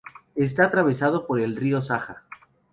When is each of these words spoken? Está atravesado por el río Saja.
Está 0.33 0.65
atravesado 0.65 1.27
por 1.27 1.39
el 1.39 1.55
río 1.55 1.83
Saja. 1.83 2.23